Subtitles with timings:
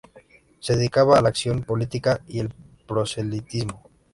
[0.61, 2.51] Se dedicaban a la acción política y el
[2.87, 3.83] proselitismo.